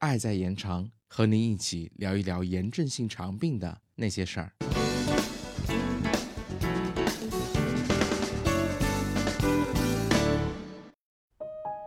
[0.00, 4.50] 爱在延长，和您一起聊一聊炎症性肠病的那些事儿。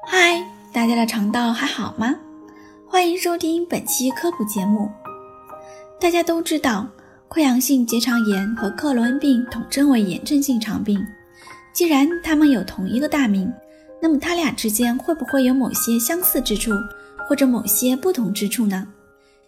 [0.06, 2.14] 嗨，大家的肠道还好吗？
[2.88, 4.92] 欢迎收听本期科普节目。
[6.00, 6.88] 大家都知道，
[7.28, 11.04] 溃疡性结肠炎和克罗恩病统称为炎症性肠病。
[11.74, 13.52] 既然它们有同一个大名，
[14.00, 16.74] 那么它俩之间会不会有某些相似之处？
[17.28, 18.88] 或者某些不同之处呢？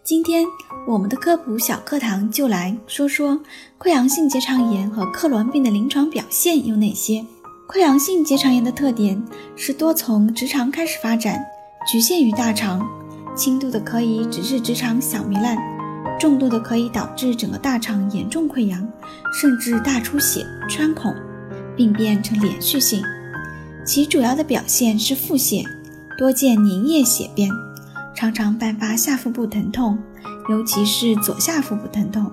[0.04, 0.44] 今天
[0.86, 3.40] 我们的科普小课堂就来说说
[3.76, 7.24] 溃疡性结肠炎和克罗恩病的临床表现有哪些。
[7.68, 9.20] 溃疡性结肠炎的特点
[9.56, 11.44] 是多从直肠开始发展，
[11.90, 12.86] 局限于大肠，
[13.34, 15.58] 轻度的可以只是直肠小糜烂，
[16.20, 18.88] 重度的可以导致整个大肠严重溃疡，
[19.32, 21.12] 甚至大出血、穿孔，
[21.74, 23.02] 病变呈连续性。
[23.84, 25.66] 其主要的表现是腹泻，
[26.16, 27.50] 多见粘液血便。
[28.16, 29.98] 常常伴发下腹部疼痛，
[30.48, 32.32] 尤其是左下腹部疼痛。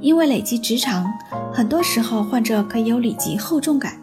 [0.00, 1.06] 因为累积直肠，
[1.52, 4.00] 很多时候患者可以有里急厚重感。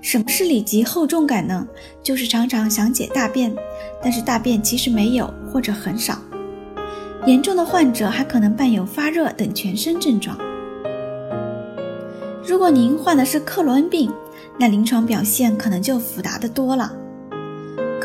[0.00, 1.64] 什么是里急厚重感呢？
[2.02, 3.54] 就是常常想解大便，
[4.02, 6.18] 但是大便其实没有或者很少。
[7.24, 10.36] 严重的患者还可能伴有发热等全身症状。
[12.44, 14.12] 如果您患的是克罗恩病，
[14.58, 16.92] 那临床表现可能就复杂的多了。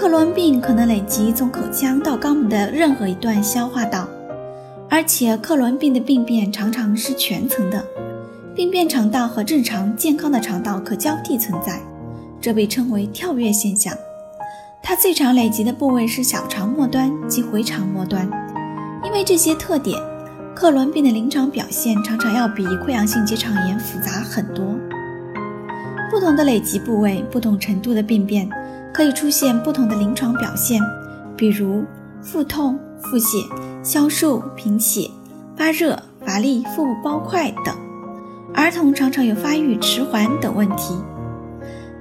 [0.02, 4.08] 克罗恩病可能累积从口腔到肛门的任何一段消化道，
[4.90, 7.86] 而且克罗恩病的病变常常是全层的，
[8.56, 11.80] 病变肠道和正常健康的肠道可交替存在，
[12.42, 13.96] 这被称为跳跃现象。
[14.82, 18.28] 它最常累积的部位是小肠末端及回肠末端。
[19.06, 19.96] 因为这些特点，
[20.56, 24.66] 克罗恩病的临床表现常常要比溃疡性结肠炎复杂很多。
[26.10, 28.50] 不同的累积部位，不同程度的病变。
[28.94, 30.82] 可以出现不同的临床表现，
[31.36, 31.84] 比如
[32.22, 33.46] 腹痛、腹泻、
[33.84, 35.10] 消瘦、贫血、
[35.56, 37.76] 发热、乏力、腹部包块等。
[38.54, 40.96] 儿童常常有发育迟缓等问题。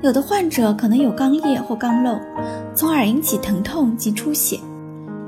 [0.03, 2.19] 有的患者可能有肛裂或肛瘘，
[2.75, 4.59] 从而引起疼痛及出血，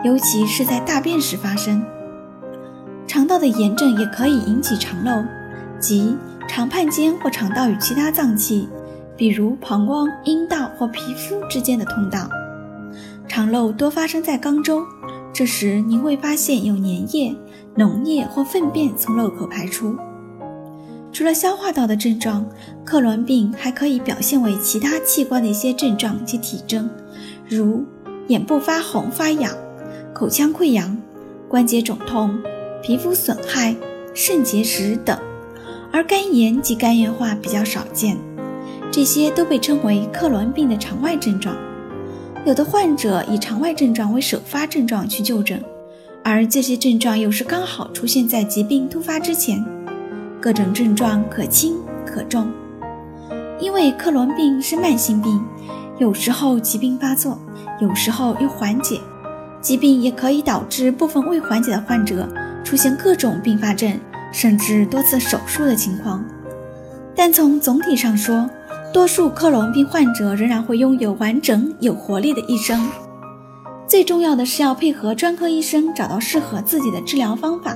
[0.02, 1.84] 尤其是在大便时发生。
[3.06, 5.22] 肠道的炎症也可以引起肠漏，
[5.78, 6.16] 即
[6.48, 8.68] 肠畔间或肠道与其他脏器。
[9.22, 12.28] 比如膀胱、阴道或皮肤之间的通道，
[13.28, 14.82] 肠漏多发生在肛周，
[15.32, 16.84] 这时您会发现有粘
[17.14, 17.32] 液、
[17.76, 19.96] 脓液或粪便从漏口排出。
[21.12, 22.44] 除了消化道的症状，
[22.84, 26.90] 克罗恩病还可以表现为其他器官的一些症状及体征，
[27.48, 27.84] 如
[28.26, 29.56] 眼部发红发痒、
[30.12, 30.98] 口腔溃疡、
[31.48, 32.36] 关节肿痛、
[32.82, 33.76] 皮肤损害、
[34.14, 35.16] 肾结石等，
[35.92, 38.18] 而肝炎及肝硬化比较少见。
[38.92, 41.56] 这些都被称为克罗恩病的肠外症状，
[42.44, 45.64] 有的患者以肠外症状为首发症状去就诊，
[46.22, 49.64] 而这些症状有时刚好出现在疾病突发之前，
[50.42, 52.52] 各种症状可轻可重。
[53.58, 55.42] 因为克罗恩病是慢性病，
[55.98, 57.38] 有时候疾病发作，
[57.80, 59.00] 有时候又缓解，
[59.62, 62.28] 疾病也可以导致部分未缓解的患者
[62.62, 63.98] 出现各种并发症，
[64.32, 66.22] 甚至多次手术的情况。
[67.14, 68.48] 但从总体上说，
[68.92, 72.86] 多数克罗恩病患者仍然会拥有完整有活力的一生。
[73.88, 77.74] 最重要的是要配合专科医生找到适合自己的治疗方法，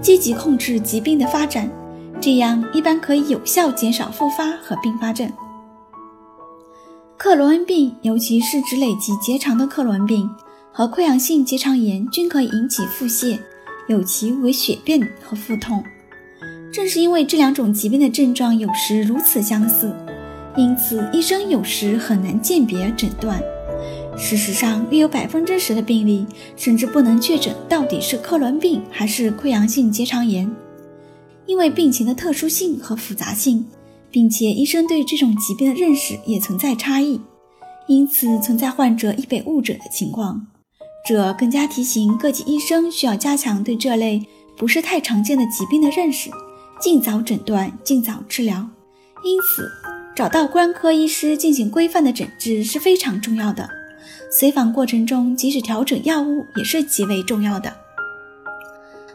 [0.00, 1.70] 积极控制疾病的发展，
[2.20, 5.30] 这样一般可以有效减少复发和并发症。
[7.18, 10.28] 克罗恩病，尤其是指累积结肠的克罗恩病
[10.72, 13.38] 和溃疡性结肠炎，均可引起腹泻，
[13.88, 15.84] 有其为血便和腹痛。
[16.72, 19.94] 正是因为这两种疾病的症状有时如此相似。
[20.56, 23.42] 因此，医生有时很难鉴别诊断。
[24.16, 26.24] 事实上，约有百分之十的病例
[26.56, 30.48] 甚至不能确诊到底是克罗恩病还是溃疡性结肠炎，
[31.46, 33.66] 因为病情的特殊性和复杂性，
[34.12, 37.20] 并且医生对这种疾病的认识也存在差异，
[37.88, 40.46] 因此存在患者易被误诊的情况。
[41.04, 44.22] 这更加提醒各级医生需要加强对这类
[44.56, 46.30] 不是太常见的疾病的认识，
[46.80, 48.68] 尽早诊断，尽早治疗。
[49.24, 49.68] 因此。
[50.14, 53.68] 找到专科医师进行规范的诊治是非常重要的，
[54.30, 57.74] 随访过程中及时调整药物也是极为重要的。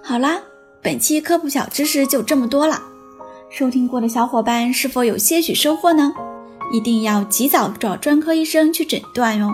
[0.02, 0.42] 好啦，
[0.82, 2.82] 本期科普小知识就这么多了，
[3.50, 6.12] 收听过的小伙伴是否有些许收获呢？
[6.74, 9.52] 一定要及早找专科医生去诊断哟，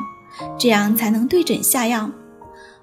[0.57, 2.09] 这样才能对症下药。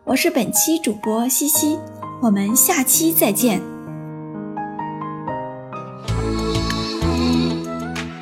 [0.05, 1.79] 我是本期主播西西，
[2.21, 3.72] 我们下期再见。